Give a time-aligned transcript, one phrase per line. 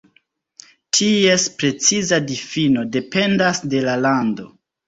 [0.99, 4.53] Ties preciza difino dependas de la lando.